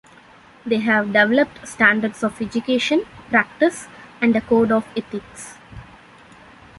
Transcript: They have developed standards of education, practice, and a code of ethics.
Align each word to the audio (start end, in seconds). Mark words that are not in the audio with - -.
They 0.65 0.79
have 0.79 1.13
developed 1.13 1.67
standards 1.67 2.23
of 2.23 2.41
education, 2.41 3.05
practice, 3.29 3.87
and 4.19 4.35
a 4.35 4.41
code 4.41 4.71
of 4.71 4.83
ethics. 4.97 5.59